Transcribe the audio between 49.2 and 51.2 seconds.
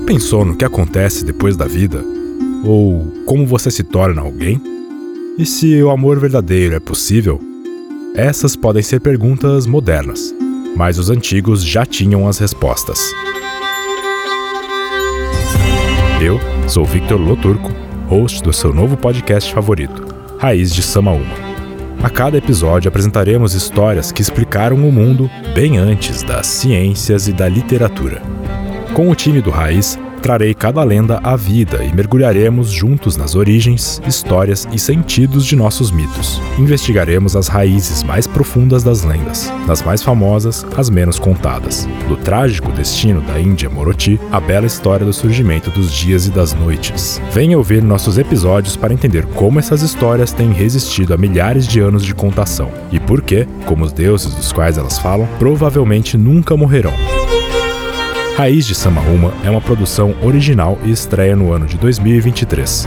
como essas histórias têm resistido a